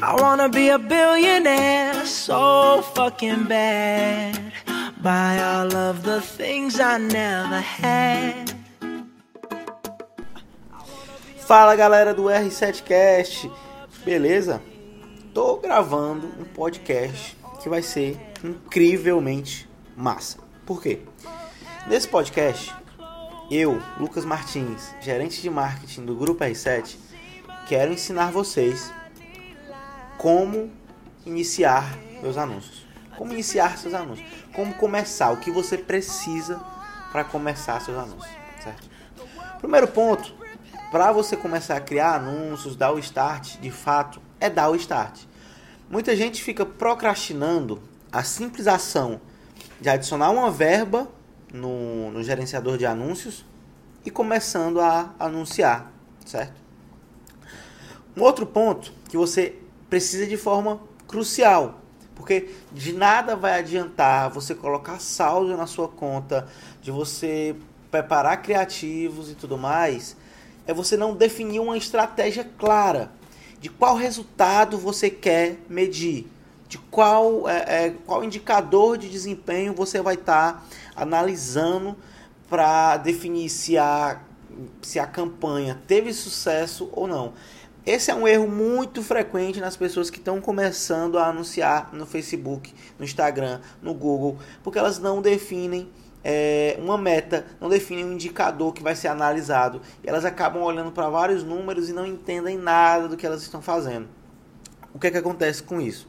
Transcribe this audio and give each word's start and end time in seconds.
I 0.00 0.14
wanna 0.20 0.48
be 0.48 0.68
a 0.68 0.78
billionaire 0.78 2.06
so 2.06 2.82
fucking 2.94 3.46
bad. 3.46 4.52
Buy 5.02 5.42
all 5.42 5.74
of 5.74 6.04
the 6.04 6.20
things 6.20 6.78
I 6.78 6.98
never 6.98 7.60
had. 7.60 8.54
Fala 11.38 11.74
galera 11.74 12.14
do 12.14 12.24
R7Cast, 12.24 13.50
beleza? 14.04 14.62
Tô 15.34 15.56
gravando 15.56 16.28
um 16.38 16.44
podcast 16.44 17.36
que 17.60 17.68
vai 17.68 17.82
ser 17.82 18.20
incrivelmente 18.44 19.68
massa. 19.96 20.38
Por 20.64 20.80
quê? 20.80 21.00
Nesse 21.88 22.06
podcast, 22.06 22.72
eu, 23.50 23.82
Lucas 23.98 24.24
Martins, 24.24 24.94
gerente 25.00 25.42
de 25.42 25.50
marketing 25.50 26.04
do 26.04 26.14
Grupo 26.14 26.44
R7, 26.44 26.96
quero 27.66 27.92
ensinar 27.92 28.30
vocês 28.30 28.92
como 30.18 30.70
iniciar 31.24 31.96
meus 32.20 32.36
anúncios. 32.36 32.86
Como 33.16 33.32
iniciar 33.32 33.78
seus 33.78 33.94
anúncios. 33.94 34.28
Como 34.52 34.74
começar, 34.74 35.30
o 35.30 35.38
que 35.38 35.50
você 35.50 35.78
precisa 35.78 36.60
para 37.10 37.24
começar 37.24 37.80
seus 37.80 37.96
anúncios, 37.96 38.30
certo? 38.62 38.88
Primeiro 39.60 39.88
ponto, 39.88 40.34
para 40.90 41.10
você 41.12 41.36
começar 41.36 41.76
a 41.76 41.80
criar 41.80 42.16
anúncios, 42.16 42.76
dar 42.76 42.92
o 42.92 42.98
start, 42.98 43.58
de 43.58 43.70
fato, 43.70 44.20
é 44.40 44.50
dar 44.50 44.68
o 44.68 44.76
start. 44.76 45.22
Muita 45.88 46.14
gente 46.14 46.42
fica 46.42 46.66
procrastinando 46.66 47.80
a 48.12 48.22
simples 48.22 48.66
ação 48.66 49.20
de 49.80 49.88
adicionar 49.88 50.30
uma 50.30 50.50
verba 50.50 51.08
no, 51.52 52.10
no 52.10 52.22
gerenciador 52.22 52.76
de 52.76 52.84
anúncios 52.84 53.44
e 54.04 54.10
começando 54.10 54.80
a 54.80 55.14
anunciar, 55.18 55.90
certo? 56.24 56.60
Um 58.16 58.22
outro 58.22 58.46
ponto 58.46 58.92
que 59.08 59.16
você 59.16 59.56
precisa 59.88 60.26
de 60.26 60.36
forma 60.36 60.80
crucial, 61.06 61.80
porque 62.14 62.50
de 62.72 62.92
nada 62.92 63.34
vai 63.36 63.58
adiantar 63.58 64.30
você 64.30 64.54
colocar 64.54 65.00
saldo 65.00 65.56
na 65.56 65.66
sua 65.66 65.88
conta, 65.88 66.46
de 66.82 66.90
você 66.90 67.56
preparar 67.90 68.42
criativos 68.42 69.30
e 69.30 69.34
tudo 69.34 69.56
mais, 69.56 70.16
é 70.66 70.74
você 70.74 70.96
não 70.96 71.14
definir 71.14 71.60
uma 71.60 71.78
estratégia 71.78 72.44
clara 72.58 73.10
de 73.60 73.68
qual 73.68 73.96
resultado 73.96 74.76
você 74.76 75.08
quer 75.10 75.58
medir, 75.68 76.26
de 76.68 76.78
qual, 76.78 77.48
é, 77.48 77.86
é 77.86 77.94
qual 78.06 78.22
indicador 78.22 78.98
de 78.98 79.08
desempenho 79.08 79.72
você 79.72 80.00
vai 80.02 80.14
estar 80.14 80.52
tá 80.52 80.62
analisando 80.94 81.96
para 82.48 82.96
definir 82.98 83.48
se 83.48 83.76
a, 83.76 84.20
se 84.82 84.98
a 84.98 85.06
campanha 85.06 85.80
teve 85.86 86.12
sucesso 86.12 86.88
ou 86.92 87.06
não. 87.06 87.32
Esse 87.88 88.10
é 88.10 88.14
um 88.14 88.28
erro 88.28 88.46
muito 88.46 89.02
frequente 89.02 89.60
nas 89.60 89.74
pessoas 89.74 90.10
que 90.10 90.18
estão 90.18 90.42
começando 90.42 91.18
a 91.18 91.28
anunciar 91.28 91.88
no 91.94 92.04
Facebook, 92.04 92.74
no 92.98 93.04
Instagram, 93.06 93.62
no 93.80 93.94
Google, 93.94 94.36
porque 94.62 94.78
elas 94.78 94.98
não 94.98 95.22
definem 95.22 95.88
é, 96.22 96.76
uma 96.82 96.98
meta, 96.98 97.46
não 97.58 97.66
definem 97.70 98.04
um 98.04 98.12
indicador 98.12 98.74
que 98.74 98.82
vai 98.82 98.94
ser 98.94 99.08
analisado. 99.08 99.80
E 100.04 100.06
elas 100.06 100.26
acabam 100.26 100.62
olhando 100.62 100.92
para 100.92 101.08
vários 101.08 101.42
números 101.42 101.88
e 101.88 101.94
não 101.94 102.04
entendem 102.04 102.58
nada 102.58 103.08
do 103.08 103.16
que 103.16 103.24
elas 103.24 103.40
estão 103.40 103.62
fazendo. 103.62 104.06
O 104.92 104.98
que 104.98 105.06
é 105.06 105.10
que 105.10 105.16
acontece 105.16 105.62
com 105.62 105.80
isso? 105.80 106.06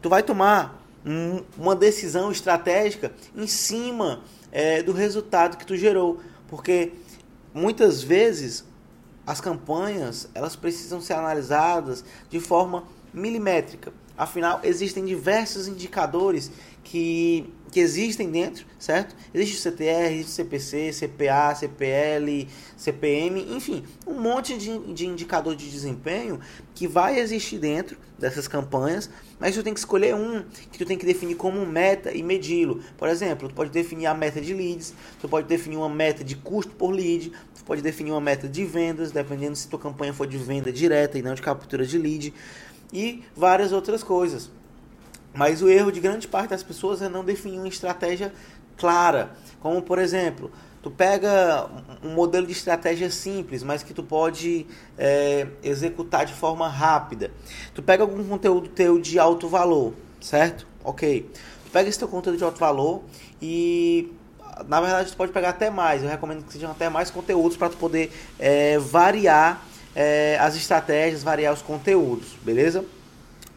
Tu 0.00 0.08
vai 0.08 0.22
tomar 0.22 0.80
um, 1.04 1.42
uma 1.58 1.74
decisão 1.74 2.30
estratégica 2.30 3.10
em 3.34 3.48
cima 3.48 4.20
é, 4.52 4.80
do 4.80 4.92
resultado 4.92 5.56
que 5.56 5.66
tu 5.66 5.76
gerou, 5.76 6.20
porque 6.46 6.92
muitas 7.52 8.00
vezes 8.00 8.64
as 9.26 9.40
campanhas 9.40 10.28
elas 10.34 10.54
precisam 10.54 11.00
ser 11.00 11.14
analisadas 11.14 12.04
de 12.30 12.38
forma 12.38 12.84
milimétrica. 13.12 13.92
Afinal, 14.16 14.60
existem 14.64 15.04
diversos 15.04 15.68
indicadores 15.68 16.50
que, 16.82 17.52
que 17.70 17.80
existem 17.80 18.30
dentro, 18.30 18.64
certo? 18.78 19.14
Existe 19.34 19.68
o 19.68 19.72
CTR, 19.72 20.12
existe 20.12 20.30
o 20.30 20.34
CPC, 20.34 20.90
CPA, 20.92 21.54
CPL, 21.54 22.48
CPM, 22.76 23.54
enfim, 23.54 23.84
um 24.06 24.14
monte 24.14 24.56
de, 24.56 24.78
de 24.94 25.06
indicador 25.06 25.54
de 25.54 25.68
desempenho 25.68 26.40
que 26.74 26.86
vai 26.86 27.18
existir 27.18 27.58
dentro 27.58 27.98
dessas 28.18 28.48
campanhas, 28.48 29.10
mas 29.38 29.54
tu 29.54 29.62
tem 29.62 29.74
que 29.74 29.80
escolher 29.80 30.14
um 30.14 30.42
que 30.72 30.78
tu 30.78 30.86
tem 30.86 30.96
que 30.96 31.04
definir 31.04 31.34
como 31.34 31.66
meta 31.66 32.10
e 32.12 32.22
medi-lo. 32.22 32.80
Por 32.96 33.08
exemplo, 33.08 33.48
tu 33.48 33.54
pode 33.54 33.70
definir 33.70 34.06
a 34.06 34.14
meta 34.14 34.40
de 34.40 34.54
leads, 34.54 34.94
tu 35.20 35.28
pode 35.28 35.46
definir 35.46 35.76
uma 35.76 35.90
meta 35.90 36.24
de 36.24 36.36
custo 36.36 36.72
por 36.72 36.90
lead, 36.90 37.30
tu 37.54 37.64
pode 37.64 37.82
definir 37.82 38.12
uma 38.12 38.20
meta 38.20 38.48
de 38.48 38.64
vendas, 38.64 39.10
dependendo 39.10 39.56
se 39.56 39.68
tua 39.68 39.78
campanha 39.78 40.14
for 40.14 40.26
de 40.26 40.38
venda 40.38 40.72
direta 40.72 41.18
e 41.18 41.22
não 41.22 41.34
de 41.34 41.42
captura 41.42 41.84
de 41.84 41.98
lead 41.98 42.32
e 42.92 43.22
várias 43.34 43.72
outras 43.72 44.02
coisas. 44.02 44.50
Mas 45.34 45.60
o 45.62 45.68
erro 45.68 45.92
de 45.92 46.00
grande 46.00 46.26
parte 46.26 46.50
das 46.50 46.62
pessoas 46.62 47.02
é 47.02 47.08
não 47.08 47.24
definir 47.24 47.58
uma 47.58 47.68
estratégia 47.68 48.32
clara. 48.76 49.30
Como, 49.60 49.82
por 49.82 49.98
exemplo, 49.98 50.50
tu 50.82 50.90
pega 50.90 51.68
um 52.02 52.10
modelo 52.10 52.46
de 52.46 52.52
estratégia 52.52 53.10
simples, 53.10 53.62
mas 53.62 53.82
que 53.82 53.92
tu 53.92 54.02
pode 54.02 54.66
é, 54.96 55.46
executar 55.62 56.24
de 56.24 56.32
forma 56.32 56.68
rápida. 56.68 57.30
Tu 57.74 57.82
pega 57.82 58.02
algum 58.02 58.22
conteúdo 58.24 58.68
teu 58.68 58.98
de 58.98 59.18
alto 59.18 59.48
valor, 59.48 59.92
certo? 60.20 60.66
Ok. 60.82 61.28
Tu 61.64 61.70
pega 61.70 61.88
esse 61.88 61.98
teu 61.98 62.08
conteúdo 62.08 62.38
de 62.38 62.44
alto 62.44 62.58
valor 62.58 63.02
e 63.42 64.12
na 64.66 64.80
verdade 64.80 65.10
tu 65.10 65.16
pode 65.16 65.32
pegar 65.32 65.50
até 65.50 65.68
mais. 65.68 66.02
Eu 66.02 66.08
recomendo 66.08 66.44
que 66.44 66.52
sejam 66.52 66.70
até 66.70 66.88
mais 66.88 67.10
conteúdos 67.10 67.56
para 67.56 67.68
tu 67.68 67.76
poder 67.76 68.10
é, 68.38 68.78
variar 68.78 69.62
é, 69.96 70.36
as 70.38 70.54
estratégias, 70.54 71.22
variar 71.22 71.54
os 71.54 71.62
conteúdos, 71.62 72.36
beleza? 72.42 72.84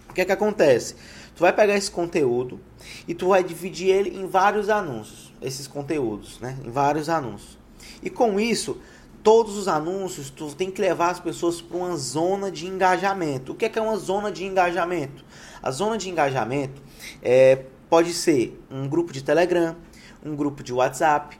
O 0.09 0.13
que 0.13 0.21
é 0.21 0.25
que 0.25 0.31
acontece? 0.31 0.95
Tu 1.35 1.41
vai 1.41 1.51
pegar 1.51 1.75
esse 1.75 1.91
conteúdo 1.91 2.61
e 3.05 3.13
tu 3.13 3.27
vai 3.27 3.43
dividir 3.43 3.89
ele 3.89 4.17
em 4.17 4.25
vários 4.25 4.69
anúncios, 4.69 5.33
esses 5.41 5.67
conteúdos, 5.67 6.39
né? 6.39 6.57
Em 6.65 6.71
vários 6.71 7.09
anúncios. 7.09 7.57
E 8.01 8.09
com 8.09 8.39
isso, 8.39 8.77
todos 9.21 9.57
os 9.57 9.67
anúncios, 9.67 10.29
tu 10.29 10.55
tem 10.55 10.71
que 10.71 10.79
levar 10.79 11.09
as 11.09 11.19
pessoas 11.19 11.61
para 11.61 11.77
uma 11.77 11.97
zona 11.97 12.49
de 12.49 12.67
engajamento. 12.67 13.51
O 13.51 13.55
que 13.55 13.65
é, 13.65 13.69
que 13.69 13.77
é 13.77 13.81
uma 13.81 13.97
zona 13.97 14.31
de 14.31 14.45
engajamento? 14.45 15.25
A 15.61 15.71
zona 15.71 15.97
de 15.97 16.09
engajamento 16.09 16.81
é, 17.21 17.63
pode 17.89 18.13
ser 18.13 18.57
um 18.71 18.87
grupo 18.87 19.11
de 19.11 19.21
Telegram, 19.21 19.75
um 20.23 20.37
grupo 20.37 20.63
de 20.63 20.71
WhatsApp, 20.71 21.37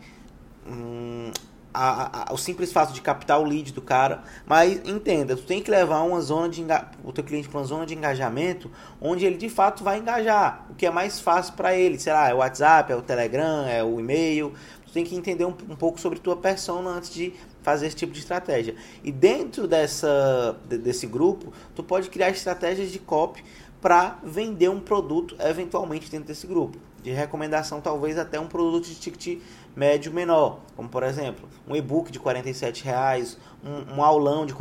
a, 1.74 2.32
a, 2.32 2.34
o 2.34 2.38
simples 2.38 2.72
fato 2.72 2.94
de 2.94 3.02
captar 3.02 3.40
o 3.40 3.44
lead 3.44 3.74
do 3.74 3.82
cara, 3.82 4.24
mas 4.46 4.82
entenda, 4.86 5.36
tu 5.36 5.44
tem 5.44 5.62
que 5.62 5.70
levar 5.70 6.02
uma 6.02 6.22
zona 6.22 6.50
de 6.50 6.66
o 7.04 7.12
teu 7.12 7.24
cliente 7.24 7.48
para 7.48 7.60
uma 7.60 7.66
zona 7.66 7.86
de 7.86 7.94
engajamento 7.96 8.72
onde 9.00 9.26
ele 9.26 9.38
de 9.38 9.50
fato 9.50 9.84
vai 9.84 10.00
engajar, 10.00 10.66
o 10.70 10.76
que 10.76 10.86
é 10.86 10.92
mais 10.92 11.20
fácil 11.20 11.54
para 11.54 11.76
ele, 11.76 12.00
será 12.00 12.30
é 12.30 12.34
o 12.34 12.38
WhatsApp, 12.38 12.92
é 12.92 12.96
o 12.96 13.02
Telegram, 13.02 13.66
é 13.68 13.84
o 13.84 14.00
e-mail. 14.00 14.54
Tu 14.88 14.94
tem 14.94 15.04
que 15.06 15.16
entender 15.16 15.46
um, 15.46 15.56
um 15.70 15.76
pouco 15.76 16.00
sobre 16.00 16.18
tua 16.18 16.36
persona 16.36 16.90
antes 16.90 17.14
de 17.14 17.34
fazer 17.62 17.86
esse 17.86 17.96
tipo 17.96 18.12
de 18.12 18.20
estratégia. 18.20 18.76
E 19.04 19.12
dentro 19.12 19.68
dessa 19.68 20.58
desse 20.68 21.06
grupo, 21.06 21.54
tu 21.76 21.84
pode 21.84 22.10
criar 22.10 22.30
estratégias 22.30 22.92
de 22.92 22.98
copy 22.98 23.44
para 23.80 24.18
vender 24.24 24.70
um 24.70 24.80
produto 24.80 25.36
eventualmente 25.40 26.10
dentro 26.10 26.28
desse 26.28 26.48
grupo. 26.48 26.89
De 27.04 27.12
recomendação, 27.12 27.80
talvez 27.80 28.18
até 28.18 28.40
um 28.40 28.48
produto 28.48 28.86
de 28.86 28.96
ticket 28.96 29.42
médio 29.76 30.12
menor, 30.12 30.60
como 30.76 30.90
por 30.90 31.04
exemplo, 31.04 31.48
um 31.68 31.76
e-book 31.76 32.12
de 32.12 32.20
R$ 32.20 32.74
reais, 32.84 33.38
um, 33.64 33.96
um, 33.96 34.04
aulão 34.04 34.46
de 34.46 34.54
R$ 34.54 34.60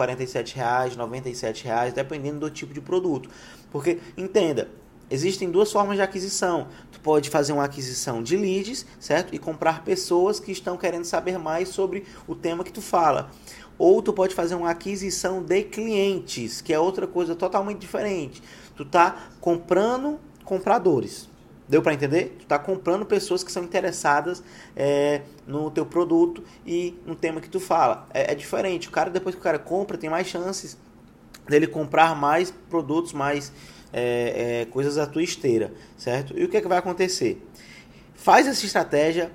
reais, 0.54 0.96
R$ 0.96 1.52
reais, 1.64 1.92
dependendo 1.92 2.40
do 2.40 2.50
tipo 2.50 2.72
de 2.72 2.80
produto. 2.80 3.28
Porque 3.70 3.98
entenda, 4.16 4.68
existem 5.10 5.50
duas 5.50 5.72
formas 5.72 5.96
de 5.96 6.02
aquisição. 6.02 6.68
Tu 6.92 7.00
pode 7.00 7.30
fazer 7.30 7.52
uma 7.52 7.64
aquisição 7.64 8.22
de 8.22 8.36
leads, 8.36 8.86
certo? 9.00 9.34
E 9.34 9.38
comprar 9.38 9.82
pessoas 9.84 10.38
que 10.38 10.52
estão 10.52 10.76
querendo 10.76 11.04
saber 11.04 11.38
mais 11.38 11.70
sobre 11.70 12.04
o 12.26 12.34
tema 12.34 12.62
que 12.62 12.72
tu 12.72 12.82
fala. 12.82 13.30
Ou 13.78 14.02
tu 14.02 14.12
pode 14.12 14.34
fazer 14.34 14.54
uma 14.54 14.70
aquisição 14.70 15.42
de 15.42 15.62
clientes, 15.62 16.60
que 16.60 16.72
é 16.72 16.78
outra 16.78 17.06
coisa 17.06 17.34
totalmente 17.34 17.78
diferente. 17.78 18.42
Tu 18.76 18.84
tá 18.84 19.28
comprando 19.40 20.18
compradores. 20.44 21.28
Deu 21.68 21.82
para 21.82 21.92
entender? 21.92 22.34
Tu 22.38 22.42
está 22.44 22.58
comprando 22.58 23.04
pessoas 23.04 23.44
que 23.44 23.52
são 23.52 23.62
interessadas 23.62 24.42
é, 24.74 25.20
no 25.46 25.70
teu 25.70 25.84
produto 25.84 26.42
e 26.66 26.98
no 27.04 27.14
tema 27.14 27.42
que 27.42 27.48
tu 27.48 27.60
fala. 27.60 28.08
É, 28.14 28.32
é, 28.32 28.34
diferente. 28.34 28.88
O 28.88 28.90
cara, 28.90 29.10
depois 29.10 29.34
que 29.34 29.40
o 29.40 29.44
cara 29.44 29.58
compra, 29.58 29.98
tem 29.98 30.08
mais 30.08 30.26
chances 30.26 30.78
dele 31.46 31.66
comprar 31.66 32.16
mais 32.16 32.50
produtos, 32.70 33.12
mais 33.12 33.52
é, 33.92 34.62
é 34.62 34.64
coisas 34.66 34.94
da 34.94 35.06
tua 35.06 35.22
esteira, 35.22 35.72
certo? 35.96 36.38
E 36.38 36.44
o 36.44 36.48
que 36.48 36.56
é 36.56 36.60
que 36.62 36.68
vai 36.68 36.78
acontecer? 36.78 37.46
Faz 38.14 38.46
essa 38.46 38.64
estratégia, 38.64 39.30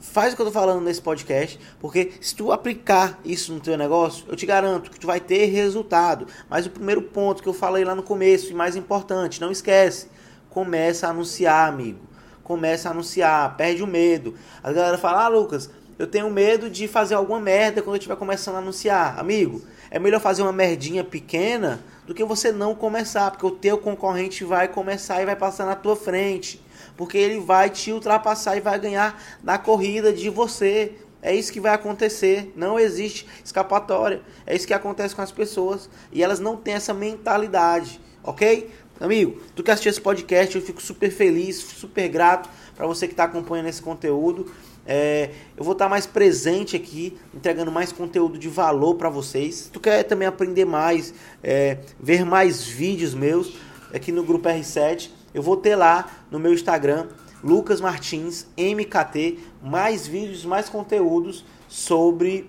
faz 0.00 0.32
o 0.32 0.36
que 0.36 0.42
eu 0.42 0.46
tô 0.46 0.52
falando 0.52 0.80
nesse 0.80 1.00
podcast, 1.00 1.58
porque 1.80 2.12
se 2.20 2.34
tu 2.34 2.50
aplicar 2.50 3.18
isso 3.24 3.52
no 3.52 3.60
teu 3.60 3.76
negócio, 3.76 4.24
eu 4.28 4.36
te 4.36 4.44
garanto 4.44 4.90
que 4.90 4.98
tu 4.98 5.06
vai 5.06 5.20
ter 5.20 5.46
resultado. 5.46 6.26
Mas 6.48 6.66
o 6.66 6.70
primeiro 6.70 7.02
ponto 7.02 7.42
que 7.42 7.48
eu 7.48 7.54
falei 7.54 7.84
lá 7.84 7.94
no 7.94 8.02
começo, 8.02 8.50
e 8.50 8.54
mais 8.54 8.74
importante, 8.74 9.40
não 9.40 9.52
esquece 9.52 10.08
começa 10.56 11.06
a 11.06 11.10
anunciar, 11.10 11.68
amigo. 11.68 11.98
Começa 12.42 12.88
a 12.88 12.92
anunciar, 12.92 13.54
perde 13.58 13.82
o 13.82 13.86
medo. 13.86 14.34
A 14.62 14.72
galera 14.72 14.96
fala: 14.96 15.26
"Ah, 15.26 15.28
Lucas, 15.28 15.68
eu 15.98 16.06
tenho 16.06 16.30
medo 16.30 16.70
de 16.70 16.88
fazer 16.88 17.14
alguma 17.14 17.38
merda 17.38 17.82
quando 17.82 17.96
eu 17.96 17.98
estiver 17.98 18.16
começando 18.16 18.54
a 18.54 18.58
anunciar". 18.60 19.20
Amigo, 19.20 19.60
É 19.90 19.98
melhor 19.98 20.18
fazer 20.18 20.42
uma 20.42 20.52
merdinha 20.52 21.04
pequena 21.04 21.78
do 22.06 22.14
que 22.14 22.24
você 22.24 22.50
não 22.50 22.74
começar, 22.74 23.30
porque 23.30 23.46
o 23.46 23.52
teu 23.52 23.78
concorrente 23.78 24.44
vai 24.44 24.66
começar 24.66 25.22
e 25.22 25.26
vai 25.26 25.36
passar 25.36 25.64
na 25.64 25.76
tua 25.76 25.94
frente, 25.94 26.60
porque 26.96 27.16
ele 27.16 27.38
vai 27.38 27.70
te 27.70 27.92
ultrapassar 27.92 28.56
e 28.56 28.60
vai 28.60 28.78
ganhar 28.80 29.22
na 29.44 29.58
corrida 29.58 30.12
de 30.12 30.28
você. 30.28 30.94
É 31.22 31.34
isso 31.34 31.52
que 31.52 31.60
vai 31.60 31.72
acontecer. 31.74 32.52
Não 32.56 32.80
existe 32.80 33.28
escapatória. 33.44 34.22
É 34.44 34.56
isso 34.56 34.66
que 34.66 34.74
acontece 34.74 35.14
com 35.14 35.22
as 35.22 35.30
pessoas 35.30 35.88
e 36.10 36.22
elas 36.22 36.40
não 36.40 36.56
têm 36.56 36.74
essa 36.74 36.92
mentalidade, 36.92 38.00
ok? 38.24 38.70
Amigo, 38.98 39.38
tu 39.54 39.62
que 39.62 39.70
assistiu 39.70 39.90
esse 39.90 40.00
podcast, 40.00 40.56
eu 40.56 40.62
fico 40.62 40.80
super 40.80 41.10
feliz, 41.10 41.56
super 41.56 42.08
grato 42.08 42.48
para 42.74 42.86
você 42.86 43.06
que 43.06 43.12
está 43.12 43.24
acompanhando 43.24 43.68
esse 43.68 43.82
conteúdo. 43.82 44.50
É, 44.86 45.30
eu 45.54 45.62
vou 45.62 45.72
estar 45.72 45.84
tá 45.84 45.88
mais 45.90 46.06
presente 46.06 46.76
aqui, 46.76 47.14
entregando 47.34 47.70
mais 47.70 47.92
conteúdo 47.92 48.38
de 48.38 48.48
valor 48.48 48.94
para 48.94 49.10
vocês. 49.10 49.54
Se 49.54 49.70
tu 49.70 49.80
quer 49.80 50.02
também 50.04 50.26
aprender 50.26 50.64
mais, 50.64 51.12
é, 51.42 51.76
ver 52.00 52.24
mais 52.24 52.64
vídeos 52.64 53.12
meus 53.12 53.52
aqui 53.92 54.10
no 54.10 54.24
Grupo 54.24 54.48
R7, 54.48 55.10
eu 55.34 55.42
vou 55.42 55.58
ter 55.58 55.76
lá 55.76 56.08
no 56.30 56.38
meu 56.38 56.54
Instagram, 56.54 57.08
Lucas 57.44 57.82
Martins, 57.82 58.46
MKT, 58.56 59.38
mais 59.62 60.06
vídeos, 60.06 60.42
mais 60.46 60.70
conteúdos 60.70 61.44
sobre 61.68 62.48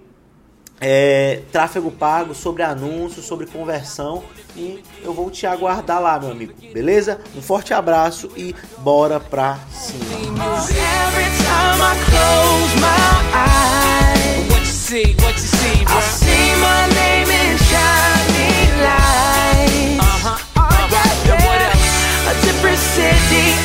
é, 0.79 1.41
tráfego 1.51 1.91
pago, 1.91 2.33
sobre 2.35 2.63
anúncios, 2.63 3.25
sobre 3.25 3.45
conversão 3.45 4.23
e 4.55 4.83
eu 5.03 5.13
vou 5.13 5.29
te 5.29 5.45
aguardar 5.45 6.01
lá, 6.01 6.19
meu 6.19 6.31
amigo. 6.31 6.53
Beleza? 6.73 7.19
Um 7.35 7.41
forte 7.41 7.73
abraço 7.73 8.29
e 8.35 8.55
bora 8.79 9.19
pra 9.19 9.59
cima. 9.71 10.07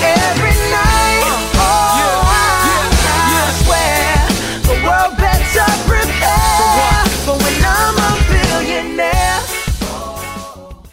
Every 0.04 0.51